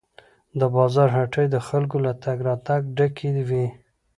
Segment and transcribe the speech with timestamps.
[0.59, 3.65] د بازار هټۍ د خلکو له تګ راتګ ډکې وې.